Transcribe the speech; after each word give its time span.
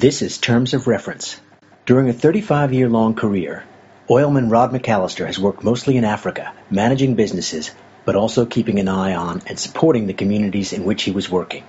This 0.00 0.22
is 0.22 0.38
Terms 0.38 0.74
of 0.74 0.86
Reference. 0.86 1.40
During 1.84 2.08
a 2.08 2.12
35 2.12 2.72
year 2.72 2.88
long 2.88 3.16
career, 3.16 3.64
oilman 4.08 4.48
Rod 4.48 4.70
MacAlister 4.70 5.26
has 5.26 5.40
worked 5.40 5.64
mostly 5.64 5.96
in 5.96 6.04
Africa, 6.04 6.52
managing 6.70 7.16
businesses, 7.16 7.72
but 8.04 8.14
also 8.14 8.46
keeping 8.46 8.78
an 8.78 8.86
eye 8.86 9.16
on 9.16 9.42
and 9.48 9.58
supporting 9.58 10.06
the 10.06 10.14
communities 10.14 10.72
in 10.72 10.84
which 10.84 11.02
he 11.02 11.10
was 11.10 11.28
working. 11.28 11.64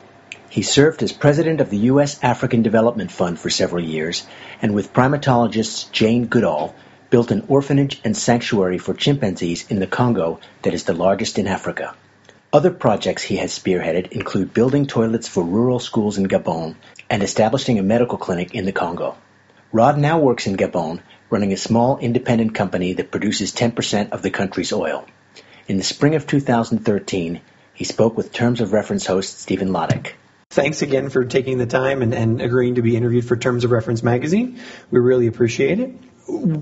He 0.47 0.61
served 0.61 1.01
as 1.01 1.11
president 1.11 1.59
of 1.59 1.71
the 1.71 1.89
U.S. 1.91 2.19
African 2.21 2.61
Development 2.61 3.11
Fund 3.11 3.39
for 3.39 3.49
several 3.49 3.83
years, 3.83 4.27
and 4.61 4.75
with 4.75 4.93
primatologist 4.93 5.91
Jane 5.91 6.27
Goodall, 6.27 6.75
built 7.09 7.31
an 7.31 7.45
orphanage 7.47 7.99
and 8.03 8.15
sanctuary 8.15 8.77
for 8.77 8.93
chimpanzees 8.93 9.65
in 9.71 9.79
the 9.79 9.87
Congo 9.87 10.39
that 10.61 10.75
is 10.75 10.83
the 10.83 10.93
largest 10.93 11.39
in 11.39 11.47
Africa. 11.47 11.95
Other 12.51 12.71
projects 12.71 13.21
he 13.21 13.35
has 13.35 13.51
spearheaded 13.51 14.11
include 14.11 14.55
building 14.55 14.87
toilets 14.87 15.27
for 15.27 15.43
rural 15.43 15.77
schools 15.77 16.17
in 16.17 16.27
Gabon 16.27 16.75
and 17.07 17.21
establishing 17.21 17.77
a 17.77 17.83
medical 17.83 18.17
clinic 18.17 18.55
in 18.55 18.65
the 18.65 18.71
Congo. 18.71 19.15
Rod 19.71 19.99
now 19.99 20.19
works 20.19 20.47
in 20.47 20.57
Gabon, 20.57 21.01
running 21.29 21.53
a 21.53 21.57
small 21.57 21.99
independent 21.99 22.55
company 22.55 22.93
that 22.93 23.11
produces 23.11 23.51
10% 23.51 24.13
of 24.13 24.23
the 24.23 24.31
country's 24.31 24.73
oil. 24.73 25.05
In 25.67 25.77
the 25.77 25.83
spring 25.83 26.15
of 26.15 26.25
2013, 26.25 27.39
he 27.75 27.83
spoke 27.83 28.17
with 28.17 28.33
Terms 28.33 28.61
of 28.61 28.73
Reference 28.73 29.05
host 29.05 29.39
Stephen 29.39 29.69
Ladek. 29.69 30.13
Thanks 30.49 30.81
again 30.81 31.09
for 31.09 31.25
taking 31.25 31.59
the 31.59 31.67
time 31.67 32.01
and, 32.01 32.15
and 32.15 32.41
agreeing 32.41 32.75
to 32.75 32.81
be 32.81 32.97
interviewed 32.97 33.25
for 33.25 33.37
Terms 33.37 33.63
of 33.63 33.69
Reference 33.69 34.01
magazine. 34.01 34.59
We 34.89 34.99
really 34.99 35.27
appreciate 35.27 35.79
it 35.79 35.91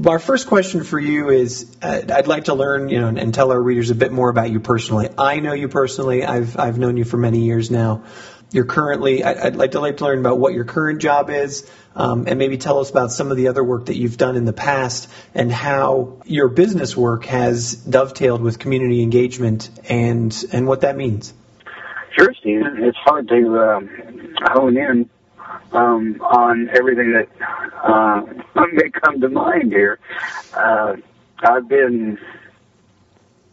our 0.07 0.19
first 0.19 0.47
question 0.47 0.83
for 0.83 0.99
you 0.99 1.29
is 1.29 1.77
uh, 1.81 2.01
I'd 2.09 2.27
like 2.27 2.45
to 2.45 2.53
learn, 2.53 2.89
you 2.89 2.99
know, 2.99 3.07
and, 3.07 3.19
and, 3.19 3.33
tell 3.33 3.51
our 3.51 3.61
readers 3.61 3.89
a 3.89 3.95
bit 3.95 4.11
more 4.11 4.29
about 4.29 4.49
you 4.49 4.59
personally. 4.59 5.09
I 5.17 5.39
know 5.39 5.53
you 5.53 5.67
personally. 5.67 6.23
I've 6.23 6.57
I've 6.57 6.77
known 6.77 6.97
you 6.97 7.03
for 7.03 7.17
many 7.17 7.39
years 7.39 7.69
now. 7.69 8.03
You're 8.51 8.65
currently. 8.65 9.23
I, 9.23 9.45
would 9.45 9.55
like 9.55 9.71
to 9.71 9.79
like 9.79 9.97
to 9.97 10.05
learn 10.05 10.19
about 10.19 10.39
what 10.39 10.53
your 10.53 10.63
current 10.63 11.01
job 11.01 11.29
is, 11.29 11.69
um, 11.95 12.25
and 12.27 12.39
maybe 12.39 12.57
tell 12.57 12.79
us 12.79 12.89
about 12.89 13.11
some 13.11 13.29
of 13.29 13.37
the 13.37 13.49
other 13.49 13.63
work 13.63 13.87
that 13.87 13.97
you've 13.97 14.17
done 14.17 14.35
in 14.35 14.45
the 14.45 14.53
past 14.53 15.09
and 15.33 15.51
how 15.51 16.21
your 16.25 16.47
business 16.47 16.95
work 16.95 17.25
has 17.25 17.75
dovetailed 17.75 18.41
with 18.41 18.59
community 18.59 19.01
engagement 19.01 19.69
and 19.89 20.45
and 20.51 20.67
what 20.67 20.81
that 20.81 20.95
means. 20.95 21.33
Sure, 22.17 22.33
Stephen. 22.39 22.83
It's 22.83 22.97
hard 22.97 23.27
to 23.27 23.59
um, 23.59 23.89
hone 24.41 24.77
in 24.77 25.09
um, 25.71 26.19
on 26.21 26.69
everything 26.69 27.13
that 27.13 27.29
uh, 27.83 28.21
may 28.73 28.89
come 28.89 29.21
to 29.21 29.29
mind 29.29 29.71
here. 29.71 29.99
Uh, 30.53 30.95
I've 31.39 31.67
been 31.67 32.17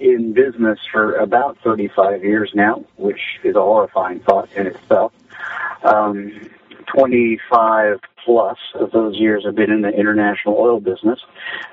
in 0.01 0.33
business 0.33 0.79
for 0.91 1.17
about 1.17 1.59
35 1.63 2.25
years 2.25 2.51
now, 2.55 2.85
which 2.97 3.21
is 3.43 3.57
a 3.57 3.61
horrifying 3.61 4.21
thought 4.21 4.49
in 4.55 4.67
itself. 4.67 5.13
Um, 5.83 6.51
25 6.87 8.01
plus 8.25 8.59
of 8.75 8.91
those 8.93 9.17
years 9.17 9.45
have 9.45 9.55
been 9.55 9.71
in 9.71 9.83
the 9.83 9.91
international 9.91 10.57
oil 10.57 10.81
business 10.81 11.21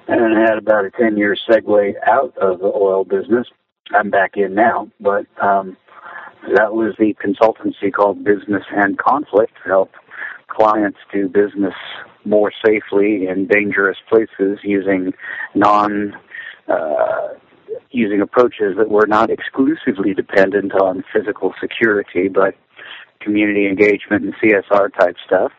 and 0.07 0.37
had 0.37 0.57
about 0.57 0.85
a 0.85 0.91
10 0.91 1.17
year 1.17 1.37
segue 1.47 1.93
out 2.07 2.37
of 2.37 2.59
the 2.59 2.65
oil 2.65 3.03
business. 3.03 3.47
I'm 3.93 4.09
back 4.09 4.37
in 4.37 4.53
now, 4.53 4.89
but 4.99 5.25
um, 5.41 5.77
that 6.55 6.73
was 6.73 6.95
the 6.97 7.15
consultancy 7.15 7.91
called 7.91 8.23
Business 8.23 8.63
and 8.71 8.97
Conflict, 8.97 9.53
help 9.65 9.91
clients 10.61 10.99
do 11.11 11.27
business 11.27 11.73
more 12.23 12.51
safely 12.63 13.27
in 13.27 13.47
dangerous 13.47 13.97
places 14.07 14.59
using 14.63 15.13
non 15.55 16.13
uh, 16.67 17.29
using 17.89 18.21
approaches 18.21 18.77
that 18.77 18.89
were 18.89 19.07
not 19.07 19.29
exclusively 19.29 20.13
dependent 20.13 20.73
on 20.73 21.03
physical 21.11 21.53
security, 21.59 22.27
but 22.27 22.53
community 23.21 23.67
engagement 23.67 24.23
and 24.23 24.33
CSR 24.35 24.93
type 24.99 25.15
stuff. 25.25 25.51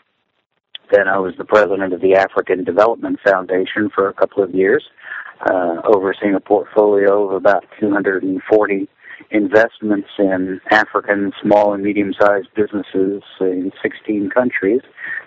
Then 0.90 1.08
I 1.08 1.18
was 1.18 1.34
the 1.36 1.44
president 1.44 1.92
of 1.92 2.00
the 2.00 2.14
African 2.14 2.64
Development 2.64 3.18
Foundation 3.24 3.90
for 3.94 4.08
a 4.08 4.14
couple 4.14 4.42
of 4.42 4.54
years, 4.54 4.84
uh, 5.50 5.76
overseeing 5.84 6.34
a 6.34 6.40
portfolio 6.40 7.28
of 7.28 7.32
about 7.32 7.64
240 7.80 8.88
investments 9.32 10.08
in 10.18 10.60
African 10.70 11.32
small 11.42 11.72
and 11.72 11.82
medium 11.82 12.14
sized 12.18 12.48
businesses 12.54 13.22
in 13.40 13.72
16 13.82 14.30
countries. 14.30 14.80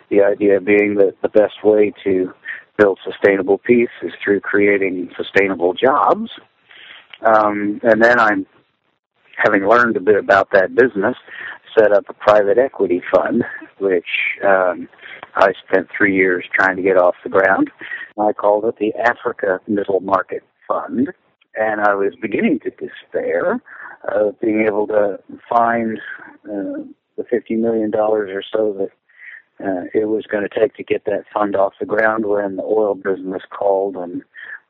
The 0.09 0.21
idea 0.21 0.61
being 0.61 0.95
that 0.95 1.15
the 1.21 1.29
best 1.29 1.63
way 1.63 1.91
to 2.03 2.31
build 2.77 2.99
sustainable 3.03 3.57
peace 3.57 3.89
is 4.03 4.11
through 4.23 4.41
creating 4.41 5.09
sustainable 5.17 5.73
jobs. 5.73 6.29
Um, 7.25 7.79
and 7.83 8.03
then 8.03 8.19
I'm, 8.19 8.45
having 9.43 9.67
learned 9.67 9.97
a 9.97 10.01
bit 10.01 10.15
about 10.15 10.49
that 10.51 10.75
business, 10.75 11.15
set 11.77 11.91
up 11.91 12.05
a 12.09 12.13
private 12.13 12.57
equity 12.57 13.01
fund, 13.13 13.43
which 13.79 14.05
um, 14.45 14.87
I 15.35 15.53
spent 15.67 15.87
three 15.95 16.15
years 16.15 16.45
trying 16.53 16.75
to 16.77 16.81
get 16.81 16.97
off 16.97 17.15
the 17.23 17.29
ground. 17.29 17.69
I 18.19 18.31
called 18.33 18.65
it 18.65 18.75
the 18.79 18.93
Africa 18.95 19.59
Middle 19.67 19.99
Market 19.99 20.43
Fund, 20.67 21.09
and 21.55 21.81
I 21.81 21.95
was 21.95 22.13
beginning 22.21 22.59
to 22.61 22.69
despair 22.69 23.61
of 24.09 24.39
being 24.39 24.65
able 24.65 24.87
to 24.87 25.19
find 25.49 25.99
uh, 26.45 26.83
the 27.17 27.23
$50 27.23 27.57
million 27.57 27.93
or 27.95 28.43
so 28.51 28.73
that 28.77 28.89
uh, 29.65 29.85
it 29.93 30.05
was 30.05 30.25
going 30.25 30.47
to 30.47 30.59
take 30.59 30.75
to 30.75 30.83
get 30.83 31.05
that 31.05 31.23
fund 31.33 31.55
off 31.55 31.73
the 31.79 31.85
ground 31.85 32.25
when 32.25 32.57
the 32.57 32.63
oil 32.63 32.93
business 32.93 33.43
called 33.49 33.95
and 33.95 34.21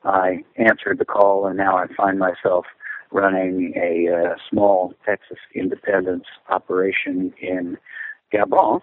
I 0.04 0.44
answered 0.56 0.98
the 0.98 1.04
call 1.04 1.46
and 1.46 1.56
now 1.56 1.76
I 1.76 1.86
find 1.96 2.18
myself 2.18 2.66
running 3.10 3.72
a 3.76 4.08
uh, 4.12 4.34
small 4.48 4.94
Texas 5.04 5.38
independence 5.54 6.24
operation 6.48 7.32
in 7.40 7.76
Gabon, 8.32 8.80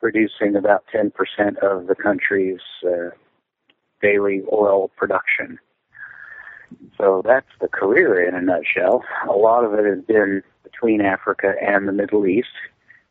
producing 0.00 0.56
about 0.56 0.84
10% 0.94 1.10
of 1.58 1.86
the 1.86 1.94
country's 1.94 2.60
uh, 2.86 3.10
daily 4.00 4.42
oil 4.52 4.90
production. 4.96 5.58
So 6.98 7.22
that's 7.24 7.46
the 7.60 7.68
career 7.68 8.26
in 8.26 8.34
a 8.34 8.40
nutshell. 8.40 9.04
A 9.28 9.32
lot 9.32 9.64
of 9.64 9.74
it 9.74 9.84
has 9.84 10.04
been 10.04 10.42
between 10.62 11.00
Africa 11.00 11.54
and 11.60 11.86
the 11.86 11.92
Middle 11.92 12.26
East, 12.26 12.48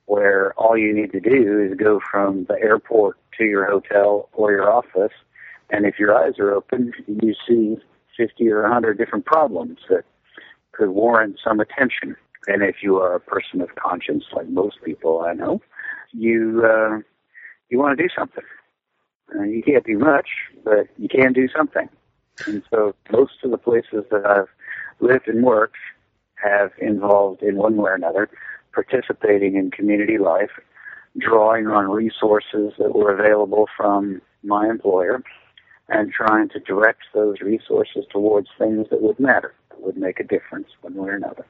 where 0.05 0.53
all 0.53 0.77
you 0.77 0.93
need 0.93 1.11
to 1.11 1.19
do 1.19 1.59
is 1.59 1.77
go 1.77 1.99
from 2.11 2.45
the 2.45 2.55
airport 2.55 3.17
to 3.37 3.45
your 3.45 3.65
hotel 3.65 4.29
or 4.33 4.51
your 4.51 4.71
office, 4.71 5.13
and 5.69 5.85
if 5.85 5.97
your 5.97 6.15
eyes 6.15 6.37
are 6.39 6.53
open, 6.53 6.93
you 7.07 7.33
see 7.47 7.77
50 8.17 8.49
or 8.49 8.61
100 8.63 8.97
different 8.97 9.25
problems 9.25 9.79
that 9.89 10.03
could 10.71 10.89
warrant 10.89 11.39
some 11.43 11.59
attention. 11.59 12.15
And 12.47 12.61
if 12.61 12.77
you 12.83 12.97
are 12.97 13.15
a 13.15 13.19
person 13.19 13.61
of 13.61 13.69
conscience, 13.75 14.25
like 14.33 14.49
most 14.49 14.77
people 14.83 15.21
I 15.21 15.33
know, 15.33 15.61
you 16.11 16.63
uh, 16.65 16.99
you 17.69 17.79
want 17.79 17.97
to 17.97 18.03
do 18.03 18.09
something. 18.15 18.43
Uh, 19.33 19.43
you 19.43 19.63
can't 19.63 19.85
do 19.85 19.97
much, 19.97 20.27
but 20.63 20.87
you 20.97 21.07
can 21.07 21.33
do 21.33 21.47
something. 21.55 21.89
And 22.47 22.63
so 22.69 22.95
most 23.11 23.33
of 23.43 23.51
the 23.51 23.57
places 23.57 24.05
that 24.11 24.25
I've 24.25 24.49
lived 24.99 25.27
and 25.27 25.43
worked 25.43 25.77
have 26.35 26.71
involved 26.79 27.41
in 27.41 27.55
one 27.55 27.75
way 27.77 27.91
or 27.91 27.95
another 27.95 28.29
participating 28.73 29.55
in 29.55 29.71
community 29.71 30.17
life, 30.17 30.49
drawing 31.17 31.67
on 31.67 31.89
resources 31.91 32.73
that 32.79 32.95
were 32.95 33.13
available 33.13 33.67
from 33.77 34.21
my 34.43 34.67
employer, 34.67 35.23
and 35.89 36.11
trying 36.11 36.49
to 36.49 36.59
direct 36.59 37.03
those 37.13 37.39
resources 37.41 38.05
towards 38.11 38.47
things 38.57 38.87
that 38.89 39.01
would 39.01 39.19
matter, 39.19 39.53
that 39.69 39.81
would 39.81 39.97
make 39.97 40.19
a 40.19 40.23
difference 40.23 40.67
one 40.81 40.95
way 40.95 41.09
or 41.09 41.15
another. 41.15 41.45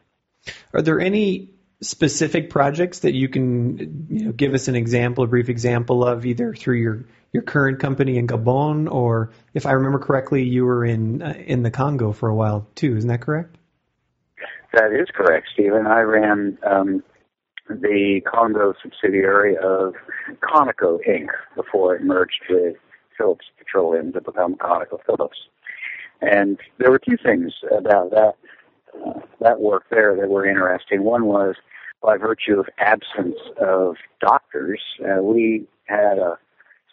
Are 0.74 0.82
there 0.82 1.00
any 1.00 1.50
specific 1.84 2.50
projects 2.50 3.00
that 3.00 3.14
you 3.14 3.30
can 3.30 4.08
you 4.10 4.26
know, 4.26 4.32
give 4.32 4.54
us 4.54 4.68
an 4.68 4.76
example, 4.76 5.24
a 5.24 5.28
brief 5.28 5.50
example 5.50 6.06
of, 6.06 6.26
either 6.26 6.54
through 6.54 6.78
your 6.78 7.06
your 7.32 7.44
current 7.44 7.80
company 7.80 8.18
in 8.18 8.28
Gabon, 8.28 8.92
or 8.92 9.32
if 9.54 9.66
I 9.66 9.72
remember 9.72 10.00
correctly, 10.00 10.44
you 10.44 10.66
were 10.66 10.86
in 10.86 11.22
uh, 11.22 11.34
in 11.46 11.64
the 11.64 11.72
Congo 11.72 12.12
for 12.12 12.30
a 12.30 12.36
while 12.36 12.68
too. 12.76 12.96
Isn't 12.96 13.10
that 13.10 13.22
correct? 13.22 13.58
That 14.74 14.92
is 14.92 15.08
correct, 15.14 15.48
Stephen. 15.54 15.86
I 15.86 16.02
ran 16.02 16.58
um, 16.66 17.04
the 17.70 18.22
Congo 18.26 18.74
subsidiary 18.82 19.56
of 19.58 19.94
Conoco 20.42 21.00
Inc. 21.08 21.28
before 21.56 21.96
it 21.96 22.04
merged 22.04 22.42
with 22.50 22.76
Phillips 23.18 23.46
Petroleum 23.58 24.14
to 24.14 24.22
become 24.22 24.56
ConocoPhillips. 24.56 25.30
And 26.22 26.58
there 26.78 26.90
were 26.90 27.00
two 27.00 27.18
things 27.24 27.54
about 27.72 28.12
that 28.12 28.36
that 29.40 29.60
work 29.60 29.84
there 29.90 30.16
that 30.16 30.30
were 30.30 30.46
interesting. 30.46 31.04
One 31.04 31.26
was 31.26 31.56
by 32.04 32.18
virtue 32.18 32.60
of 32.60 32.68
absence 32.80 33.38
of 33.60 33.96
doctors, 34.20 34.82
uh, 35.04 35.22
we 35.24 35.66
had 35.86 36.20
a 36.20 36.38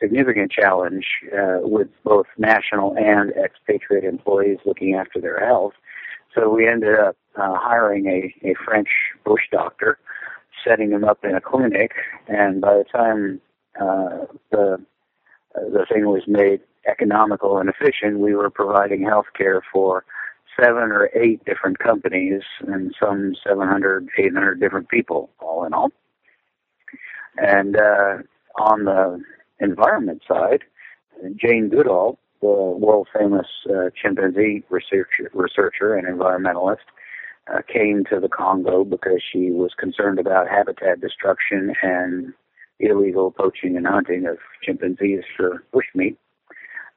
significant 0.01 0.51
challenge 0.51 1.07
uh, 1.33 1.59
with 1.63 1.89
both 2.05 2.27
national 2.39 2.97
and 2.97 3.33
expatriate 3.33 4.05
employees 4.05 4.59
looking 4.65 4.95
after 4.95 5.21
their 5.21 5.45
health. 5.45 5.75
So 6.35 6.49
we 6.49 6.67
ended 6.67 6.99
up 6.99 7.17
uh, 7.37 7.55
hiring 7.57 8.07
a, 8.07 8.49
a 8.49 8.55
French 8.65 8.89
bush 9.25 9.43
doctor, 9.51 9.99
setting 10.65 10.93
him 10.93 11.05
up 11.05 11.25
in 11.25 11.35
a 11.35 11.41
clinic, 11.41 11.93
and 12.29 12.61
by 12.61 12.79
the 12.79 12.85
time 12.85 13.41
uh, 13.81 14.27
the 14.51 14.79
the 15.55 15.85
thing 15.93 16.07
was 16.07 16.23
made 16.29 16.61
economical 16.87 17.59
and 17.59 17.69
efficient, 17.69 18.21
we 18.21 18.35
were 18.35 18.51
providing 18.51 19.03
health 19.03 19.27
care 19.37 19.63
for 19.73 20.05
seven 20.61 20.93
or 20.93 21.11
eight 21.15 21.45
different 21.45 21.79
companies 21.79 22.43
and 22.67 22.95
some 23.01 23.35
700, 23.47 24.09
800 24.19 24.61
different 24.61 24.89
people, 24.89 25.31
all 25.41 25.65
in 25.65 25.73
all. 25.73 25.91
And 27.37 27.77
uh, 27.77 28.19
on 28.59 28.85
the 28.85 29.23
environment 29.61 30.23
side, 30.27 30.63
Jane 31.37 31.69
Goodall, 31.69 32.19
the 32.41 32.49
world 32.49 33.09
famous 33.17 33.47
uh, 33.69 33.91
chimpanzee 34.01 34.65
researcher, 34.71 35.31
researcher 35.33 35.95
and 35.95 36.07
environmentalist, 36.07 36.79
uh, 37.53 37.61
came 37.73 38.05
to 38.11 38.21
the 38.21 38.29
Congo 38.29 38.85
because 38.85 39.23
she 39.33 39.51
was 39.51 39.73
concerned 39.79 40.19
about 40.19 40.49
habitat 40.49 41.01
destruction 41.01 41.75
and 41.83 42.33
illegal 42.79 43.31
poaching 43.31 43.77
and 43.77 43.87
hunting 43.87 44.27
of 44.27 44.39
chimpanzees 44.63 45.23
for 45.37 45.63
bushmeat, 45.73 46.17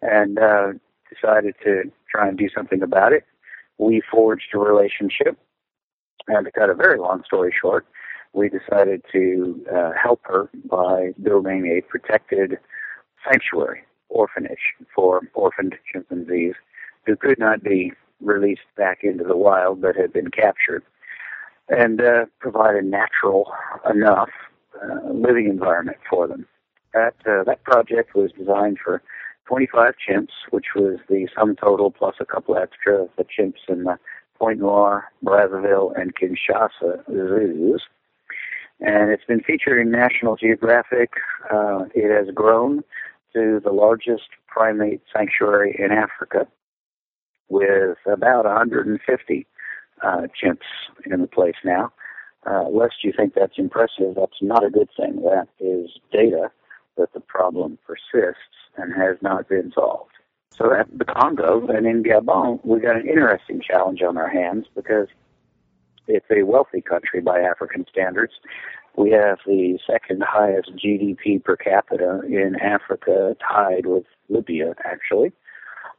and 0.02 0.40
uh, 0.40 0.74
decided 1.14 1.56
to 1.64 1.84
try 2.10 2.28
and 2.28 2.38
do 2.38 2.48
something 2.56 2.82
about 2.82 3.12
it. 3.14 3.26
We 3.78 4.02
forged 4.12 4.54
a 4.54 4.60
relationship, 4.60 5.38
and 6.28 6.46
to 6.46 6.52
cut 6.52 6.70
a 6.70 6.76
very 6.76 7.00
long 7.00 7.24
story 7.26 7.54
short, 7.60 7.86
we 8.34 8.50
decided 8.50 9.04
to 9.12 9.66
uh, 9.74 9.92
help 10.02 10.22
her 10.24 10.50
by 10.66 11.14
building 11.22 11.68
a 11.68 11.82
protected 11.82 12.58
sanctuary 13.30 13.84
orphanage 14.10 14.74
for 14.94 15.22
orphaned 15.34 15.76
chimpanzees 15.92 16.54
who 17.06 17.16
could 17.16 17.40
not 17.40 17.64
be 17.64 17.94
released 18.22 18.62
back 18.78 19.00
into 19.04 19.24
the 19.24 19.38
wild 19.38 19.82
but 19.82 19.96
had 19.96 20.14
been 20.14 20.30
captured 20.30 20.84
and 21.70 22.02
uh, 22.02 22.26
provide 22.40 22.76
a 22.76 22.82
natural 22.82 23.52
enough 23.90 24.30
uh, 24.82 25.12
living 25.12 25.48
environment 25.48 25.98
for 26.10 26.28
them. 26.28 26.46
That 26.94 27.16
uh, 27.26 27.44
that 27.46 27.64
project 27.64 28.16
was 28.16 28.32
designed 28.38 28.78
for 28.84 29.02
25 29.46 29.94
chimps, 30.08 30.32
which 30.52 30.68
was 30.76 31.00
the 31.10 31.28
sum 31.38 31.56
total 31.56 31.92
plus 31.92 32.16
a 32.20 32.26
couple 32.26 32.58
extra 32.58 33.04
of 33.04 33.10
the 33.18 33.26
chimps 33.26 33.68
in 33.68 33.84
the 33.84 33.98
Pointe 34.40 34.60
Noire, 34.60 35.12
Brazzaville, 35.24 35.92
and 36.00 36.14
Kinshasa 36.16 37.06
zoos. 37.08 37.84
And 38.80 39.12
it's 39.12 39.24
been 39.26 39.42
featured 39.42 39.80
in 39.80 39.92
National 39.92 40.36
Geographic. 40.36 41.12
Uh, 41.52 41.86
it 41.94 42.12
has 42.12 42.34
grown 42.34 42.84
to 43.34 43.60
the 43.64 43.72
largest 43.72 44.30
primate 44.48 45.02
sanctuary 45.16 45.76
in 45.78 45.92
Africa 45.92 46.48
with 47.50 47.98
about 48.06 48.46
150 48.46 49.48
uh, 50.02 50.22
chimps 50.42 50.58
in 51.06 51.22
the 51.22 51.28
place 51.28 51.56
now. 51.64 51.92
Uh, 52.46 52.68
lest 52.68 52.96
you 53.04 53.14
think 53.16 53.34
that's 53.34 53.58
impressive, 53.58 54.16
that's 54.16 54.42
not 54.42 54.66
a 54.66 54.70
good 54.70 54.90
thing. 54.98 55.22
That 55.22 55.48
is 55.60 55.92
data 56.12 56.52
that 56.98 57.14
the 57.14 57.22
problem 57.22 57.78
persists 57.88 58.63
and 58.78 58.94
has 58.94 59.18
not 59.22 59.48
been 59.50 59.72
solved. 59.74 60.12
So 60.56 60.74
at 60.74 60.88
the 60.96 61.06
Congo 61.06 61.68
and 61.68 61.88
in 61.88 62.04
Gabon, 62.04 62.60
we've 62.64 62.82
got 62.82 62.98
an 62.98 63.08
interesting 63.08 63.62
challenge 63.62 64.02
on 64.02 64.18
our 64.18 64.30
hands 64.30 64.68
because 64.76 65.08
it's 66.08 66.26
a 66.30 66.44
wealthy 66.44 66.82
country 66.82 67.22
by 67.22 67.40
African 67.40 67.86
standards, 67.90 68.34
we 68.96 69.10
have 69.12 69.40
the 69.46 69.80
second 69.88 70.24
highest 70.24 70.72
GDP 70.76 71.44
per 71.44 71.56
capita 71.56 72.22
in 72.28 72.56
Africa, 72.62 73.36
tied 73.40 73.86
with 73.86 74.06
Libya, 74.30 74.76
actually. 74.86 75.32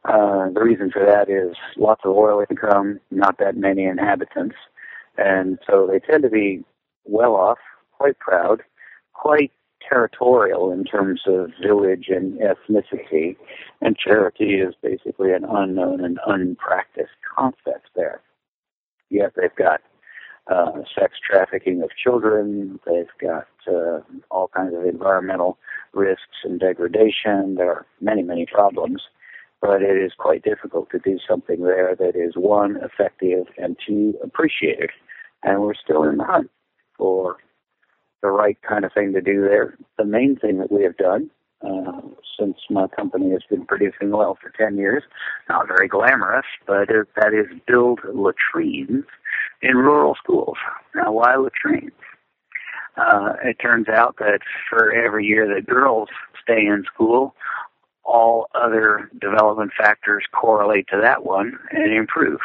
Uh, 0.05 0.49
the 0.49 0.61
reason 0.61 0.91
for 0.91 1.05
that 1.05 1.29
is 1.29 1.57
lots 1.77 2.01
of 2.05 2.15
oil 2.15 2.45
income, 2.49 2.99
not 3.11 3.37
that 3.39 3.57
many 3.57 3.83
inhabitants, 3.83 4.55
and 5.17 5.59
so 5.67 5.87
they 5.91 5.99
tend 5.99 6.23
to 6.23 6.29
be 6.29 6.63
well 7.05 7.35
off, 7.35 7.57
quite 7.97 8.17
proud, 8.19 8.61
quite 9.13 9.51
territorial 9.87 10.71
in 10.71 10.83
terms 10.83 11.21
of 11.27 11.51
village 11.61 12.05
and 12.09 12.39
ethnicity, 12.39 13.35
and 13.81 13.97
charity 13.97 14.55
is 14.55 14.73
basically 14.81 15.31
an 15.31 15.45
unknown 15.45 16.03
and 16.03 16.19
unpracticed 16.25 17.15
concept 17.37 17.89
there. 17.95 18.21
Yet 19.09 19.33
they've 19.35 19.55
got 19.55 19.81
uh, 20.47 20.83
sex 20.97 21.17
trafficking 21.27 21.81
of 21.81 21.89
children. 22.01 22.79
They've 22.85 23.05
got 23.19 23.47
uh, 23.67 24.01
all 24.29 24.49
kinds 24.55 24.75
of 24.75 24.85
environmental 24.85 25.57
risks 25.93 26.43
and 26.43 26.59
degradation. 26.59 27.55
There 27.55 27.71
are 27.71 27.85
many, 28.01 28.21
many 28.21 28.45
problems, 28.45 29.01
but 29.61 29.81
it 29.81 29.97
is 29.97 30.11
quite 30.17 30.43
difficult 30.43 30.89
to 30.91 30.99
do 30.99 31.17
something 31.27 31.63
there 31.63 31.95
that 31.95 32.15
is 32.15 32.33
one, 32.35 32.77
effective, 32.77 33.47
and 33.57 33.75
two, 33.85 34.15
appreciated. 34.23 34.91
And 35.43 35.61
we're 35.61 35.73
still 35.75 36.03
in 36.03 36.17
the 36.17 36.23
hunt 36.23 36.51
for 36.97 37.37
the 38.25 38.31
right 38.31 38.57
kind 38.67 38.83
of 38.83 38.91
thing 38.93 39.13
to 39.13 39.21
do 39.21 39.41
there. 39.41 39.77
The 39.97 40.05
main 40.05 40.35
thing 40.35 40.57
that 40.57 40.71
we 40.71 40.83
have 40.83 40.97
done 40.97 41.29
uh, 41.61 42.01
since 42.39 42.57
my 42.69 42.87
company 42.87 43.29
has 43.31 43.43
been 43.49 43.65
producing 43.65 44.13
oil 44.13 44.37
for 44.41 44.49
10 44.49 44.77
years. 44.77 45.03
Not 45.47 45.67
very 45.67 45.87
glamorous, 45.87 46.45
but 46.65 46.89
it, 46.89 47.07
that 47.15 47.33
is 47.33 47.45
build 47.67 47.99
latrines 48.03 49.05
in 49.61 49.77
rural 49.77 50.15
schools. 50.15 50.57
Now, 50.95 51.11
why 51.11 51.35
latrines? 51.35 51.91
Uh, 52.97 53.33
it 53.43 53.57
turns 53.59 53.89
out 53.89 54.15
that 54.19 54.39
for 54.69 54.91
every 54.91 55.25
year 55.25 55.53
that 55.53 55.67
girls 55.67 56.09
stay 56.41 56.65
in 56.65 56.83
school, 56.91 57.35
all 58.03 58.47
other 58.55 59.09
development 59.19 59.71
factors 59.77 60.23
correlate 60.31 60.87
to 60.87 60.99
that 61.01 61.25
one 61.25 61.59
and 61.71 61.93
improve. 61.93 62.39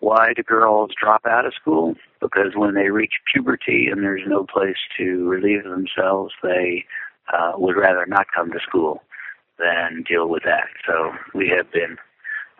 Why 0.00 0.32
do 0.34 0.42
girls 0.42 0.90
drop 1.00 1.22
out 1.26 1.46
of 1.46 1.54
school? 1.54 1.94
Because 2.20 2.54
when 2.54 2.74
they 2.74 2.90
reach 2.90 3.14
puberty 3.32 3.88
and 3.90 4.02
there's 4.02 4.22
no 4.26 4.44
place 4.44 4.76
to 4.98 5.28
relieve 5.28 5.64
themselves, 5.64 6.34
they 6.42 6.84
uh, 7.32 7.52
would 7.56 7.76
rather 7.76 8.06
not 8.06 8.26
come 8.34 8.50
to 8.52 8.60
school 8.60 9.02
than 9.58 10.04
deal 10.06 10.28
with 10.28 10.42
that. 10.44 10.68
So 10.86 11.12
we 11.34 11.48
have 11.56 11.70
been 11.72 11.96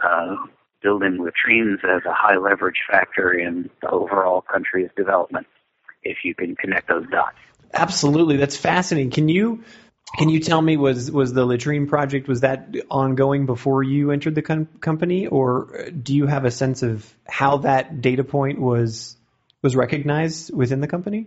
uh, 0.03 0.37
building 0.83 1.19
latrines 1.23 1.81
as 1.85 2.03
a 2.07 2.13
high 2.13 2.37
leverage 2.37 2.81
factor 2.91 3.33
in 3.33 3.71
the 3.83 3.91
overall 3.91 4.43
country's 4.43 4.91
development. 4.97 5.47
If 6.03 6.19
you 6.25 6.35
can 6.35 6.57
connect 6.57 6.89
those 6.89 7.09
dots. 7.11 7.37
Absolutely, 7.75 8.37
that's 8.37 8.57
fascinating. 8.57 9.11
Can 9.11 9.29
you 9.29 9.65
can 10.15 10.29
you 10.29 10.41
tell 10.41 10.63
me 10.63 10.77
was 10.77 11.11
was 11.11 11.33
the 11.33 11.45
latrine 11.45 11.87
project 11.89 12.29
was 12.29 12.41
that 12.41 12.75
ongoing 12.91 13.47
before 13.47 13.83
you 13.83 14.13
entered 14.13 14.35
the 14.35 14.43
com- 14.43 14.69
company, 14.81 15.27
or 15.27 15.91
do 15.91 16.15
you 16.15 16.27
have 16.27 16.45
a 16.45 16.51
sense 16.51 16.83
of 16.83 17.13
how 17.27 17.59
that 17.59 18.01
data 18.01 18.25
point 18.25 18.61
was 18.61 19.17
was 19.63 19.75
recognized 19.75 20.55
within 20.55 20.81
the 20.81 20.89
company? 20.89 21.27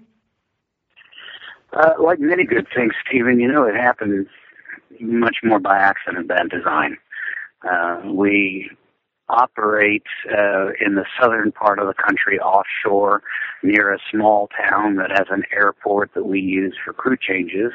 Uh, 1.73 1.91
like 2.01 2.19
many 2.19 2.45
good 2.45 2.67
things, 2.75 2.93
Stephen, 3.07 3.39
you 3.39 3.47
know, 3.47 3.63
it 3.63 3.75
happened 3.75 4.27
much 4.99 5.37
more 5.43 5.59
by 5.59 5.77
accident 5.77 6.27
than 6.27 6.47
design. 6.47 6.97
Uh, 7.69 8.01
we 8.11 8.71
operate 9.29 10.03
uh, 10.31 10.69
in 10.83 10.95
the 10.95 11.05
southern 11.21 11.51
part 11.51 11.77
of 11.79 11.87
the 11.87 11.93
country 11.93 12.39
offshore 12.39 13.21
near 13.61 13.93
a 13.93 13.99
small 14.11 14.49
town 14.67 14.95
that 14.95 15.11
has 15.11 15.27
an 15.29 15.43
airport 15.53 16.11
that 16.15 16.25
we 16.25 16.39
use 16.39 16.75
for 16.83 16.93
crew 16.93 17.17
changes. 17.17 17.71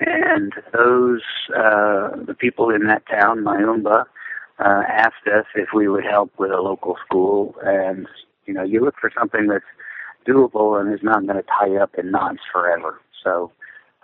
And 0.00 0.52
those, 0.72 1.22
uh, 1.50 2.10
the 2.26 2.36
people 2.38 2.70
in 2.70 2.86
that 2.86 3.02
town, 3.06 3.38
Mayumba, 3.38 4.04
uh, 4.58 4.82
asked 4.88 5.26
us 5.26 5.46
if 5.54 5.68
we 5.74 5.88
would 5.88 6.04
help 6.04 6.32
with 6.38 6.50
a 6.50 6.60
local 6.60 6.96
school. 7.04 7.54
And, 7.64 8.06
you 8.46 8.54
know, 8.54 8.62
you 8.62 8.84
look 8.84 8.94
for 9.00 9.10
something 9.18 9.48
that's 9.48 9.64
doable 10.26 10.80
and 10.80 10.92
is 10.92 11.02
not 11.02 11.26
going 11.26 11.36
to 11.36 11.44
tie 11.58 11.76
up 11.76 11.94
in 11.98 12.10
knots 12.10 12.40
forever. 12.52 13.00
So 13.24 13.50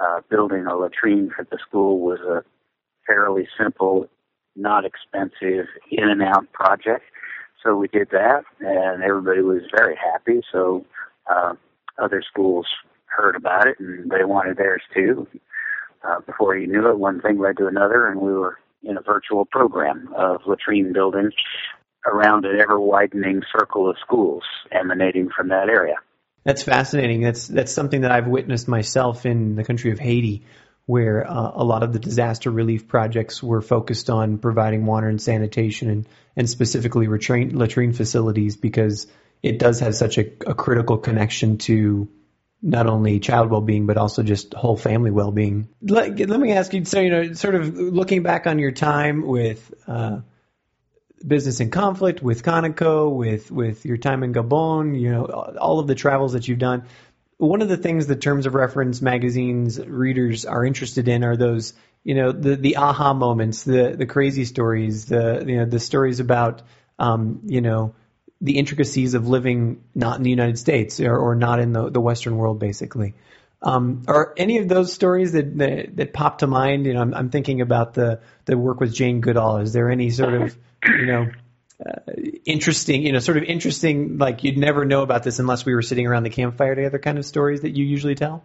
uh, 0.01 0.21
building 0.31 0.67
a 0.67 0.77
latrine 0.77 1.31
for 1.35 1.47
the 1.51 1.59
school 1.67 2.01
was 2.01 2.21
a 2.21 2.43
fairly 3.07 3.49
simple, 3.59 4.09
not 4.57 4.85
expensive, 4.85 5.67
in 5.91 6.09
and 6.09 6.23
out 6.23 6.51
project. 6.53 7.05
So 7.63 7.77
we 7.77 7.89
did 7.89 8.11
that, 8.11 8.45
and 8.61 9.03
everybody 9.03 9.41
was 9.41 9.63
very 9.75 9.97
happy. 9.97 10.43
So 10.53 10.85
uh, 11.31 11.55
other 11.99 12.23
schools 12.23 12.67
heard 13.07 13.37
about 13.37 13.67
it, 13.67 13.79
and 13.79 14.11
they 14.11 14.25
wanted 14.25 14.57
theirs 14.57 14.83
too. 14.93 15.27
Uh, 16.07 16.21
before 16.21 16.57
you 16.57 16.67
knew 16.67 16.89
it, 16.91 16.99
one 16.99 17.21
thing 17.21 17.39
led 17.39 17.57
to 17.57 17.67
another, 17.67 18.09
and 18.09 18.21
we 18.21 18.33
were 18.33 18.59
in 18.83 18.97
a 18.99 19.03
virtual 19.03 19.45
program 19.47 20.11
of 20.17 20.43
latrine 20.47 20.93
building 20.93 21.31
around 22.07 22.45
an 22.45 22.61
ever 22.61 22.79
widening 22.79 23.43
circle 23.57 23.89
of 23.89 23.97
schools 24.05 24.43
emanating 24.71 25.31
from 25.35 25.49
that 25.49 25.69
area. 25.69 25.95
That's 26.45 26.63
fascinating. 26.63 27.23
That's 27.23 27.49
that's 27.49 27.73
something 27.73 28.03
that 28.03 28.13
I've 28.13 28.27
witnessed 28.27 28.69
myself 28.69 29.25
in 29.25 29.57
the 29.57 29.65
country 29.65 29.93
of 29.93 29.99
Haiti, 29.99 30.45
where 30.85 31.27
uh, 31.27 31.53
a 31.55 31.65
lot 31.65 31.83
of 31.83 31.95
the 31.95 31.99
disaster 31.99 32.51
relief 32.51 32.87
projects 32.87 33.43
were 33.43 33.63
focused 33.63 34.11
on 34.11 34.37
providing 34.37 34.85
water 34.85 35.09
and 35.09 35.21
sanitation, 35.21 35.89
and 35.89 36.09
and 36.37 36.51
specifically 36.51 37.07
latrine, 37.07 37.57
latrine 37.57 37.95
facilities 37.95 38.59
because 38.59 39.07
it 39.43 39.59
does 39.59 39.81
have 39.81 39.95
such 39.95 40.19
a, 40.19 40.27
a 40.47 40.55
critical 40.55 40.99
connection 40.99 41.57
to 41.59 42.09
not 42.65 42.87
only 42.87 43.21
child 43.21 43.51
well-being 43.51 43.87
but 43.87 43.99
also 43.99 44.23
just 44.23 44.55
whole 44.55 44.77
family 44.77 45.11
well-being. 45.11 45.69
Let, 45.83 46.19
let 46.19 46.41
me 46.41 46.53
ask 46.53 46.73
you, 46.73 46.85
so 46.85 46.99
you 46.99 47.11
know, 47.11 47.33
sort 47.35 47.55
of 47.55 47.77
looking 47.77 48.23
back 48.23 48.47
on 48.47 48.59
your 48.59 48.73
time 48.73 49.27
with. 49.27 49.73
Uh, 49.87 50.21
business 51.27 51.61
in 51.61 51.71
conflict 51.71 52.23
with 52.23 52.43
Conoco, 52.43 53.15
with 53.15 53.51
with 53.51 53.85
your 53.85 53.97
time 53.97 54.23
in 54.23 54.33
Gabon, 54.33 54.99
you 54.99 55.11
know, 55.11 55.25
all 55.25 55.79
of 55.79 55.87
the 55.87 55.95
travels 55.95 56.35
that 56.35 56.47
you've 56.47 56.59
done. 56.59 56.85
One 57.37 57.63
of 57.63 57.69
the 57.69 57.77
things 57.77 58.07
that 58.07 58.21
Terms 58.21 58.47
of 58.47 58.55
Reference 58.55 59.03
magazine's 59.03 59.81
readers 59.81 60.45
are 60.45 60.65
interested 60.65 61.09
in 61.09 61.25
are 61.25 61.37
those, 61.37 61.73
you 62.03 62.15
know, 62.15 62.33
the 62.33 62.57
the 62.57 62.77
aha 62.77 63.15
moments, 63.15 63.65
the 63.65 63.95
the 63.97 64.07
crazy 64.07 64.45
stories, 64.45 65.07
the 65.07 65.45
you 65.47 65.57
know 65.59 65.65
the 65.65 65.81
stories 65.81 66.21
about, 66.21 66.63
um, 66.99 67.41
you 67.47 67.61
know, 67.61 67.95
the 68.45 68.59
intricacies 68.59 69.15
of 69.15 69.27
living 69.27 69.83
not 69.95 70.19
in 70.19 70.23
the 70.23 70.31
United 70.31 70.59
States 70.59 71.01
or, 71.01 71.17
or 71.17 71.35
not 71.35 71.61
in 71.61 71.73
the 71.73 71.91
the 71.91 72.01
Western 72.01 72.37
world, 72.37 72.59
basically. 72.59 73.15
Um, 73.63 74.03
are 74.07 74.35
any 74.37 74.59
of 74.59 74.69
those 74.69 74.93
stories 74.93 75.33
that, 75.33 75.57
that, 75.57 75.97
that 75.97 76.13
pop 76.13 76.39
to 76.39 76.47
mind? 76.47 76.85
You 76.85 76.93
know, 76.93 77.01
I'm, 77.01 77.15
I'm, 77.15 77.31
thinking 77.31 77.63
about 77.63 77.95
the 77.95 78.21
the 78.45 78.59
work 78.59 78.79
with 78.79 78.93
Jane 78.93 79.23
Goodall. 79.23 79.57
Is 79.57 79.73
there 79.73 79.91
any 79.91 80.11
sort 80.11 80.35
of 80.35 80.59
you 80.87 81.07
know 81.07 81.31
uh, 81.85 82.13
interesting, 82.45 83.03
you 83.03 83.13
know, 83.13 83.21
sort 83.21 83.39
of 83.39 83.45
interesting, 83.45 84.19
like 84.19 84.45
you'd 84.45 84.59
never 84.59 84.85
know 84.85 85.03
about 85.03 85.23
this 85.23 85.39
unless 85.39 85.65
we 85.65 85.75
were 85.75 85.83
sitting 85.83 86.07
around 86.07 86.25
the 86.25 86.31
campfire 86.31 86.75
together, 86.75 86.99
kind 86.99 87.17
of 87.17 87.25
stories 87.25 87.63
that 87.63 87.71
you 87.71 87.87
usually 87.87 88.15
tell? 88.15 88.45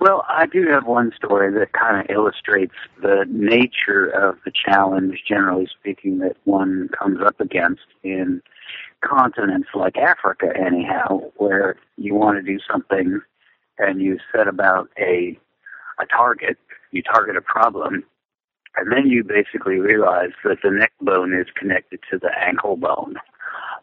Well, 0.00 0.24
I 0.30 0.46
do 0.46 0.66
have 0.68 0.86
one 0.86 1.12
story 1.14 1.52
that 1.52 1.74
kind 1.74 2.00
of 2.00 2.06
illustrates 2.08 2.72
the 3.02 3.26
nature 3.28 4.06
of 4.06 4.38
the 4.46 4.50
challenge, 4.50 5.24
generally 5.28 5.68
speaking, 5.78 6.20
that 6.20 6.38
one 6.44 6.88
comes 6.98 7.18
up 7.20 7.38
against 7.38 7.82
in 8.02 8.40
continents 9.04 9.68
like 9.74 9.98
Africa, 9.98 10.54
anyhow, 10.56 11.20
where 11.36 11.76
you 11.98 12.14
want 12.14 12.38
to 12.38 12.42
do 12.42 12.58
something 12.70 13.20
and 13.78 14.00
you 14.00 14.18
set 14.34 14.48
about 14.48 14.88
a 14.98 15.38
a 15.98 16.06
target, 16.06 16.56
you 16.92 17.02
target 17.02 17.36
a 17.36 17.42
problem, 17.42 18.02
and 18.76 18.90
then 18.90 19.06
you 19.06 19.22
basically 19.22 19.80
realize 19.80 20.30
that 20.44 20.56
the 20.62 20.70
neck 20.70 20.92
bone 21.02 21.34
is 21.38 21.46
connected 21.54 22.00
to 22.10 22.18
the 22.18 22.30
ankle 22.38 22.76
bone. 22.76 23.16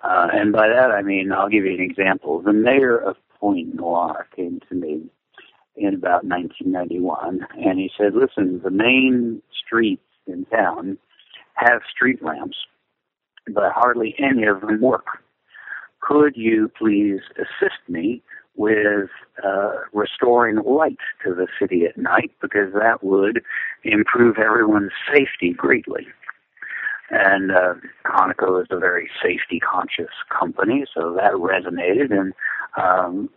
Uh, 0.01 0.29
and 0.33 0.51
by 0.51 0.67
that 0.67 0.89
I 0.89 1.03
mean, 1.03 1.31
I'll 1.31 1.47
give 1.49 1.63
you 1.63 1.75
an 1.75 1.81
example. 1.81 2.41
The 2.41 2.53
mayor 2.53 2.97
of 2.97 3.17
Pointe 3.39 3.75
Noire 3.75 4.27
came 4.35 4.59
to 4.67 4.73
me 4.73 5.11
in 5.77 5.93
about 5.93 6.25
1991, 6.25 7.47
and 7.57 7.79
he 7.79 7.91
said, 7.97 8.15
"Listen, 8.15 8.61
the 8.63 8.71
main 8.71 9.41
streets 9.53 10.01
in 10.25 10.45
town 10.45 10.97
have 11.53 11.81
street 11.89 12.21
lamps, 12.23 12.57
but 13.47 13.71
hardly 13.73 14.15
any 14.17 14.43
of 14.43 14.61
them 14.61 14.81
work. 14.81 15.05
Could 16.01 16.35
you 16.35 16.71
please 16.77 17.21
assist 17.37 17.79
me 17.87 18.21
with 18.55 19.09
uh, 19.43 19.73
restoring 19.93 20.57
light 20.57 20.97
to 21.23 21.33
the 21.33 21.47
city 21.59 21.85
at 21.85 21.97
night 21.97 22.31
because 22.41 22.73
that 22.73 23.03
would 23.03 23.43
improve 23.83 24.37
everyone's 24.37 24.93
safety 25.13 25.53
greatly?" 25.53 26.07
And 27.09 27.51
uh, 27.51 27.75
Conoco 28.05 28.61
is 28.61 28.67
a 28.69 28.77
very 28.79 29.09
safety 29.23 29.59
conscious 29.59 30.11
company, 30.29 30.85
so 30.93 31.13
that 31.13 31.33
resonated. 31.33 32.11
And 32.11 32.33
um, 32.75 33.29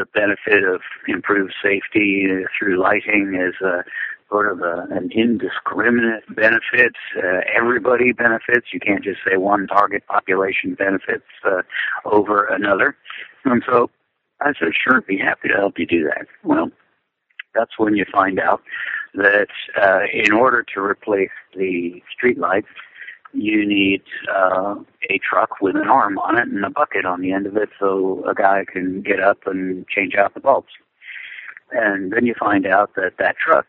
the 0.00 0.06
benefit 0.14 0.64
of 0.64 0.80
improved 1.06 1.52
safety 1.62 2.26
through 2.58 2.80
lighting 2.80 3.38
is 3.38 3.54
uh, 3.64 3.82
sort 4.30 4.50
of 4.50 4.60
a, 4.60 4.86
an 4.90 5.10
indiscriminate 5.12 6.24
benefit. 6.34 6.94
Uh, 7.18 7.40
everybody 7.54 8.12
benefits. 8.12 8.68
You 8.72 8.80
can't 8.80 9.04
just 9.04 9.20
say 9.28 9.36
one 9.36 9.66
target 9.66 10.06
population 10.06 10.74
benefits 10.74 11.26
uh, 11.44 11.62
over 12.06 12.46
another. 12.46 12.96
And 13.44 13.62
so 13.68 13.90
I 14.40 14.52
said, 14.58 14.72
sure, 14.82 15.02
be 15.02 15.18
happy 15.18 15.48
to 15.48 15.54
help 15.54 15.78
you 15.78 15.86
do 15.86 16.04
that. 16.04 16.26
Well, 16.44 16.70
that's 17.54 17.78
when 17.78 17.94
you 17.94 18.06
find 18.10 18.40
out 18.40 18.62
that 19.14 19.48
uh, 19.76 20.00
in 20.14 20.32
order 20.32 20.64
to 20.74 20.80
replace 20.80 21.36
the 21.54 22.02
street 22.10 22.38
lights, 22.38 22.68
you 23.32 23.66
need 23.66 24.02
uh, 24.32 24.74
a 25.08 25.18
truck 25.18 25.60
with 25.60 25.76
an 25.76 25.88
arm 25.88 26.18
on 26.18 26.36
it 26.36 26.48
and 26.48 26.64
a 26.64 26.70
bucket 26.70 27.04
on 27.04 27.20
the 27.20 27.32
end 27.32 27.46
of 27.46 27.56
it 27.56 27.68
so 27.78 28.24
a 28.28 28.34
guy 28.34 28.64
can 28.70 29.02
get 29.02 29.20
up 29.20 29.38
and 29.46 29.86
change 29.88 30.14
out 30.14 30.34
the 30.34 30.40
bulbs. 30.40 30.72
And 31.72 32.12
then 32.12 32.26
you 32.26 32.34
find 32.38 32.66
out 32.66 32.94
that 32.96 33.12
that 33.18 33.36
truck 33.36 33.66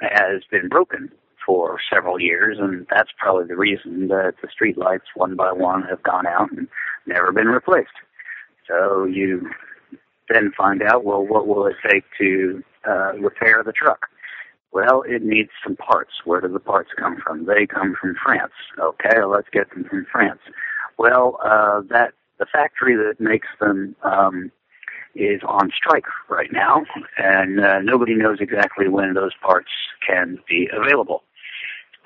has 0.00 0.42
been 0.50 0.68
broken 0.68 1.10
for 1.46 1.78
several 1.92 2.20
years, 2.20 2.58
and 2.60 2.86
that's 2.90 3.10
probably 3.18 3.46
the 3.46 3.56
reason 3.56 4.08
that 4.08 4.34
the 4.42 4.48
street 4.52 4.76
lights 4.76 5.06
one 5.14 5.36
by 5.36 5.52
one 5.52 5.82
have 5.82 6.02
gone 6.02 6.26
out 6.26 6.50
and 6.52 6.68
never 7.06 7.32
been 7.32 7.46
replaced. 7.46 7.88
So 8.68 9.04
you 9.04 9.48
then 10.28 10.52
find 10.56 10.82
out, 10.82 11.04
well, 11.04 11.24
what 11.24 11.46
will 11.46 11.66
it 11.66 11.76
take 11.90 12.04
to 12.18 12.62
uh, 12.86 13.14
repair 13.14 13.62
the 13.64 13.72
truck? 13.72 14.08
Well, 14.72 15.02
it 15.06 15.22
needs 15.22 15.50
some 15.64 15.76
parts. 15.76 16.12
Where 16.24 16.40
do 16.40 16.48
the 16.48 16.60
parts 16.60 16.90
come 16.98 17.16
from? 17.24 17.46
They 17.46 17.66
come 17.66 17.94
from 18.00 18.14
France. 18.22 18.52
Okay, 18.78 19.24
let's 19.24 19.48
get 19.50 19.70
them 19.70 19.84
from 19.88 20.06
France. 20.10 20.40
Well, 20.98 21.38
uh, 21.44 21.82
that 21.90 22.12
the 22.38 22.46
factory 22.46 22.96
that 22.96 23.20
makes 23.20 23.48
them 23.60 23.96
um, 24.02 24.50
is 25.14 25.40
on 25.46 25.70
strike 25.74 26.04
right 26.28 26.52
now, 26.52 26.84
and 27.16 27.60
uh, 27.60 27.80
nobody 27.80 28.14
knows 28.14 28.38
exactly 28.40 28.88
when 28.88 29.14
those 29.14 29.32
parts 29.42 29.70
can 30.06 30.38
be 30.48 30.68
available. 30.72 31.22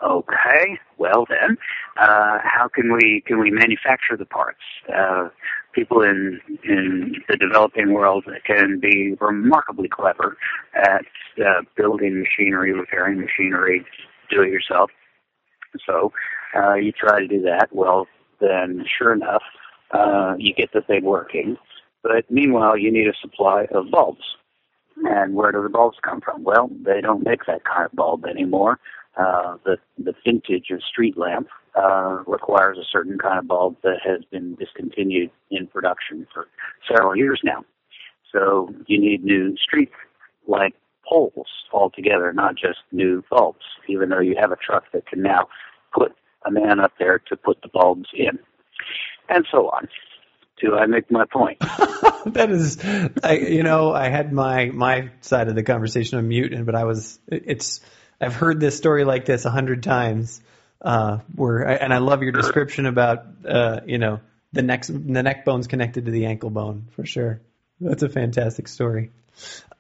Okay, 0.03 0.79
well 0.99 1.27
then, 1.29 1.57
uh, 1.97 2.39
how 2.43 2.69
can 2.73 2.93
we 2.93 3.23
can 3.27 3.39
we 3.39 3.51
manufacture 3.51 4.17
the 4.17 4.25
parts? 4.25 4.61
Uh, 4.93 5.29
people 5.73 6.03
in 6.03 6.41
in 6.65 7.15
the 7.29 7.37
developing 7.37 7.93
world 7.93 8.25
can 8.47 8.79
be 8.81 9.17
remarkably 9.21 9.89
clever 9.89 10.37
at 10.75 11.05
uh, 11.45 11.63
building 11.77 12.21
machinery, 12.21 12.73
repairing 12.73 13.21
machinery, 13.21 13.85
do 14.31 14.43
it 14.43 14.51
yourself. 14.51 14.91
So 15.87 16.13
uh, 16.57 16.75
you 16.75 16.93
try 16.93 17.21
to 17.21 17.27
do 17.27 17.43
that. 17.43 17.69
Well, 17.73 18.07
then, 18.41 18.85
sure 18.99 19.13
enough, 19.13 19.43
uh, 19.93 20.35
you 20.39 20.53
get 20.55 20.73
the 20.73 20.83
thing 20.83 21.05
working. 21.05 21.57
But 22.03 22.31
meanwhile, 22.31 22.77
you 22.77 22.91
need 22.91 23.09
a 23.09 23.15
supply 23.21 23.67
of 23.71 23.91
bulbs. 23.91 24.25
And 25.05 25.35
where 25.35 25.53
do 25.53 25.63
the 25.63 25.69
bulbs 25.69 25.99
come 26.03 26.21
from? 26.21 26.45
Well, 26.45 26.71
they 26.85 27.01
don't 27.01 27.25
make 27.25 27.47
that 27.47 27.65
kind 27.65 27.87
of 27.87 27.93
bulb 27.93 28.27
anymore. 28.27 28.79
Uh, 29.17 29.57
the 29.65 29.77
the 29.99 30.15
vintage 30.25 30.71
of 30.71 30.81
street 30.83 31.19
lamp 31.19 31.49
uh, 31.77 32.23
requires 32.27 32.79
a 32.79 32.85
certain 32.91 33.19
kind 33.19 33.39
of 33.39 33.47
bulb 33.47 33.77
that 33.83 33.99
has 34.03 34.25
been 34.31 34.55
discontinued 34.55 35.31
in 35.51 35.67
production 35.67 36.27
for 36.33 36.49
several 36.91 37.15
years 37.15 37.41
now. 37.45 37.63
So 38.33 38.75
you 38.87 38.99
need 38.99 39.23
new 39.23 39.55
street 39.59 39.91
light 40.49 40.75
poles 41.07 41.47
altogether, 41.73 42.33
not 42.33 42.55
just 42.55 42.79
new 42.91 43.23
bulbs. 43.31 43.65
Even 43.89 44.09
though 44.09 44.21
you 44.21 44.35
have 44.41 44.53
a 44.53 44.57
truck 44.57 44.85
that 44.93 45.07
can 45.07 45.23
now 45.23 45.49
put 45.95 46.13
a 46.47 46.51
man 46.51 46.81
up 46.81 46.93
there 46.99 47.19
to 47.29 47.37
put 47.37 47.61
the 47.63 47.69
bulbs 47.69 48.09
in, 48.15 48.39
and 49.29 49.47
so 49.51 49.69
on. 49.69 49.89
Do 50.61 50.77
I 50.77 50.87
make 50.87 51.11
my 51.11 51.25
point? 51.25 51.59
that 52.27 52.49
is, 52.51 52.79
I, 53.23 53.33
you 53.33 53.63
know, 53.63 53.93
I 53.93 54.09
had 54.09 54.33
my 54.33 54.67
my 54.67 55.11
side 55.21 55.49
of 55.49 55.55
the 55.55 55.63
conversation 55.63 56.19
on 56.19 56.29
mute, 56.29 56.53
and 56.53 56.67
but 56.67 56.75
I 56.75 56.85
was 56.85 57.19
it's 57.27 57.81
I've 58.23 58.35
heard 58.35 58.61
this 58.61 58.77
story 58.77 59.05
like 59.05 59.25
this 59.25 59.45
a 59.45 59.51
hundred 59.51 59.83
times. 59.83 60.41
Uh, 60.81 61.19
where 61.37 61.63
and 61.63 61.93
I 61.95 61.99
love 61.99 62.23
your 62.23 62.33
description 62.33 62.87
about 62.87 63.25
uh, 63.47 63.81
you 63.87 63.99
know 63.99 64.21
the 64.53 64.63
neck 64.63 64.85
the 64.87 65.23
neck 65.23 65.45
bone's 65.45 65.67
connected 65.67 66.07
to 66.07 66.11
the 66.11 66.27
ankle 66.27 66.51
bone 66.51 66.89
for 66.93 67.05
sure. 67.05 67.41
That's 67.81 68.03
a 68.03 68.09
fantastic 68.09 68.69
story. 68.69 69.11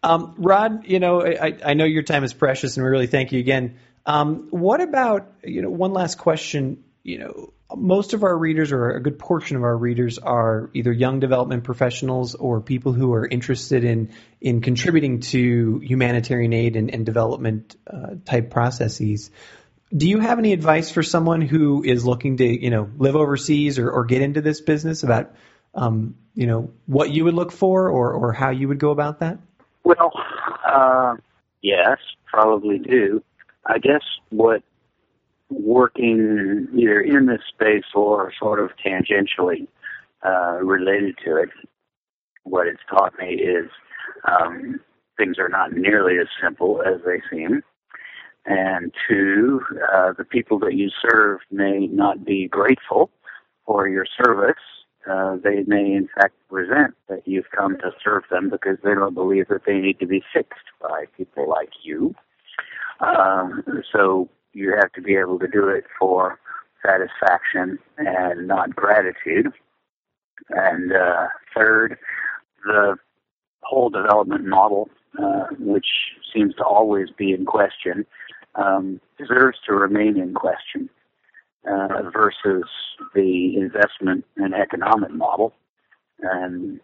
Um, 0.03 0.35
Rod, 0.39 0.87
you 0.87 1.01
know 1.01 1.23
I, 1.25 1.57
I 1.65 1.75
know 1.75 1.85
your 1.85 2.03
time 2.03 2.25
is 2.25 2.33
precious, 2.33 2.77
and 2.77 2.85
we 2.85 2.91
really 2.91 3.07
thank 3.07 3.33
you 3.33 3.41
again. 3.41 3.79
Um, 4.07 4.49
what 4.51 4.81
about 4.81 5.33
you 5.45 5.63
know 5.63 5.71
one 5.71 5.93
last 5.93 6.19
question? 6.19 6.85
You 7.03 7.19
know 7.19 7.53
most 7.77 8.15
of 8.15 8.25
our 8.25 8.37
readers, 8.37 8.73
or 8.73 8.91
a 8.91 9.03
good 9.03 9.19
portion 9.19 9.57
of 9.57 9.65
our 9.65 9.77
readers, 9.77 10.19
are 10.19 10.71
either 10.75 10.93
young 10.93 11.21
development 11.21 11.65
professionals 11.65 12.35
or 12.35 12.61
people 12.61 12.93
who 12.93 13.13
are 13.13 13.27
interested 13.27 13.85
in 13.85 14.11
in 14.41 14.61
contributing 14.61 15.21
to 15.21 15.81
humanitarian 15.81 16.53
aid 16.53 16.77
and, 16.77 16.93
and 16.93 17.07
development 17.07 17.77
uh, 17.87 18.15
type 18.25 18.51
processes. 18.51 19.31
Do 19.95 20.09
you 20.09 20.21
have 20.21 20.39
any 20.39 20.53
advice 20.53 20.91
for 20.91 21.03
someone 21.03 21.43
who 21.43 21.85
is 21.85 22.05
looking 22.05 22.39
to, 22.39 22.45
you 22.45 22.71
know, 22.71 22.89
live 22.97 23.15
overseas 23.15 23.79
or, 23.79 23.91
or 23.91 24.05
get 24.07 24.23
into 24.23 24.41
this 24.41 24.63
business 24.63 25.03
about, 25.03 25.35
um, 25.75 26.17
you 26.35 26.47
know, 26.47 26.71
what 26.87 27.11
you 27.11 27.25
would 27.25 27.35
look 27.35 27.53
for 27.53 27.91
or, 27.91 28.13
or 28.13 28.33
how 28.33 28.51
you 28.51 28.69
would 28.69 28.79
go 28.79 28.91
about 28.91 29.21
that? 29.21 29.39
Well, 29.85 30.13
uh, 30.67 31.17
yes, 31.61 31.99
probably 32.27 32.79
do. 32.79 33.23
I 33.67 33.79
guess 33.79 34.03
what 34.31 34.63
working 35.53 36.69
either 36.75 37.01
in 37.01 37.27
this 37.27 37.43
space 37.49 37.85
or 37.95 38.33
sort 38.39 38.61
of 38.61 38.71
tangentially 38.85 39.67
uh, 40.25 40.59
related 40.63 41.17
to 41.25 41.37
it, 41.37 41.49
what 42.45 42.67
it's 42.67 42.83
taught 42.91 43.13
me 43.19 43.35
is 43.35 43.69
um, 44.25 44.81
things 45.17 45.39
are 45.39 45.49
not 45.49 45.73
nearly 45.73 46.19
as 46.19 46.29
simple 46.43 46.83
as 46.83 47.01
they 47.05 47.21
seem. 47.31 47.63
And 48.45 48.93
two, 49.09 49.61
uh, 49.95 50.13
the 50.19 50.25
people 50.25 50.59
that 50.61 50.75
you 50.75 50.91
serve 51.01 51.41
may 51.51 51.87
not 51.87 52.25
be 52.25 52.49
grateful 52.49 53.11
for 53.65 53.89
your 53.89 54.07
service. 54.25 54.61
Uh, 55.09 55.37
they 55.43 55.63
may 55.67 55.93
in 55.93 56.09
fact 56.15 56.35
resent 56.51 56.95
that 57.09 57.27
you've 57.27 57.51
come 57.57 57.77
to 57.79 57.91
serve 58.03 58.25
them 58.31 58.51
because 58.51 58.79
they 58.85 58.95
don't 58.95 59.15
believe 59.15 59.49
that 59.49 59.65
they 59.67 59.79
need 59.79 59.99
to 60.01 60.07
be 60.07 60.23
fixed 60.33 60.67
by 60.81 61.05
people 61.17 61.49
like 61.49 61.71
you. 61.83 62.15
Um, 63.01 63.65
so 63.93 64.29
you 64.53 64.75
have 64.81 64.92
be 65.03 65.17
able 65.17 65.39
to 65.39 65.49
do 65.49 65.69
it 65.69 65.85
for 65.99 66.39
satisfaction 66.85 67.79
and 67.99 68.49
not 68.49 68.75
gratitude. 68.75 69.53
And 70.51 70.93
uh, 70.93 71.29
third, 71.57 71.99
the 72.65 72.97
whole 73.63 73.91
development 73.91 74.45
model, 74.47 74.91
uh, 75.23 75.47
which 75.59 75.87
seems 76.35 76.55
to 76.57 76.65
always 76.65 77.09
be 77.17 77.33
in 77.33 77.45
question, 77.45 78.07
um, 78.57 79.01
deserves 79.19 79.59
to 79.67 79.75
remain 79.75 80.19
in 80.19 80.35
question 80.35 80.91
uh, 81.71 82.11
versus 82.13 82.65
the 83.15 83.57
investment 83.57 84.25
and 84.37 84.55
economic 84.55 85.13
model. 85.13 85.55
And 86.21 86.81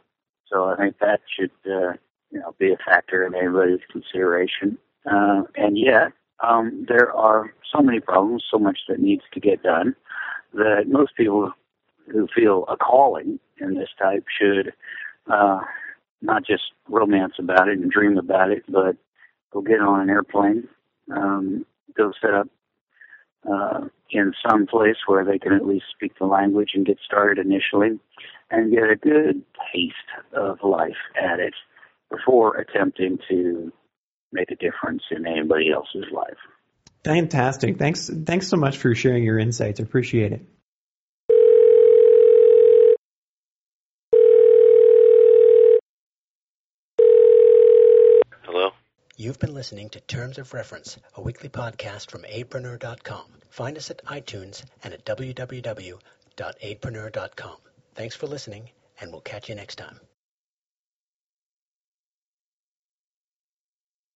So 0.50 0.64
I 0.64 0.76
think 0.76 0.98
that 1.00 1.20
should, 1.36 1.50
uh, 1.66 1.92
you 2.30 2.40
know, 2.40 2.54
be 2.58 2.72
a 2.72 2.76
factor 2.84 3.26
in 3.26 3.34
everybody's 3.34 3.84
consideration. 3.90 4.78
Uh, 5.10 5.42
and 5.56 5.78
yet, 5.78 6.12
um, 6.40 6.86
there 6.88 7.14
are 7.14 7.52
so 7.74 7.82
many 7.82 8.00
problems, 8.00 8.44
so 8.50 8.58
much 8.58 8.78
that 8.88 9.00
needs 9.00 9.22
to 9.32 9.40
get 9.40 9.62
done 9.62 9.94
that 10.54 10.84
most 10.88 11.16
people 11.16 11.52
who 12.10 12.26
feel 12.34 12.64
a 12.68 12.76
calling 12.76 13.38
in 13.60 13.74
this 13.74 13.90
type 13.98 14.24
should 14.40 14.72
uh, 15.30 15.60
not 16.22 16.44
just 16.44 16.62
romance 16.88 17.34
about 17.38 17.68
it 17.68 17.78
and 17.78 17.90
dream 17.90 18.16
about 18.16 18.50
it, 18.50 18.64
but 18.68 18.96
go 19.52 19.60
get 19.60 19.80
on 19.80 20.00
an 20.00 20.10
airplane, 20.10 20.66
um, 21.14 21.66
go 21.96 22.12
set 22.20 22.34
up 22.34 22.48
uh, 23.50 23.80
in 24.10 24.32
some 24.48 24.66
place 24.66 24.96
where 25.06 25.24
they 25.24 25.38
can 25.38 25.52
at 25.52 25.66
least 25.66 25.86
speak 25.94 26.12
the 26.18 26.26
language 26.26 26.70
and 26.74 26.86
get 26.86 26.98
started 27.04 27.38
initially 27.44 27.98
and 28.50 28.72
get 28.72 28.90
a 28.90 28.96
good 28.96 29.42
taste 29.72 29.94
of 30.32 30.58
life 30.62 30.96
at 31.20 31.38
it 31.38 31.54
before 32.10 32.56
attempting 32.56 33.18
to 33.28 33.72
make 34.32 34.50
a 34.50 34.56
difference 34.56 35.02
in 35.10 35.26
anybody 35.26 35.70
else's 35.70 36.04
life. 36.12 36.36
Fantastic. 37.04 37.78
Thanks 37.78 38.10
thanks 38.26 38.48
so 38.48 38.56
much 38.56 38.78
for 38.78 38.94
sharing 38.94 39.24
your 39.24 39.38
insights. 39.38 39.80
I 39.80 39.84
appreciate 39.84 40.32
it. 40.32 40.44
Hello? 48.42 48.70
You've 49.16 49.38
been 49.38 49.54
listening 49.54 49.90
to 49.90 50.00
Terms 50.00 50.38
of 50.38 50.52
Reference, 50.52 50.98
a 51.14 51.20
weekly 51.20 51.48
podcast 51.48 52.10
from 52.10 52.22
Apreneur.com. 52.22 53.26
Find 53.50 53.76
us 53.76 53.90
at 53.90 54.04
iTunes 54.04 54.64
and 54.82 54.94
at 54.94 55.04
www.apreneur.com. 55.04 57.56
Thanks 57.94 58.14
for 58.14 58.26
listening, 58.26 58.70
and 59.00 59.10
we'll 59.10 59.20
catch 59.20 59.48
you 59.48 59.54
next 59.54 59.76
time. 59.76 60.00